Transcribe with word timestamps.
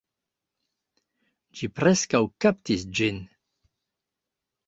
Ĝi 1.59 1.69
preskaŭ 1.79 2.21
kaptis 2.45 2.85
ĝin 3.01 3.19